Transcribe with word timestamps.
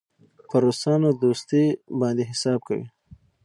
پر 0.49 0.61
روسانو 0.65 1.09
دوستي 1.23 1.63
باندې 1.99 2.23
حساب 2.31 2.59
کوي. 2.67 2.85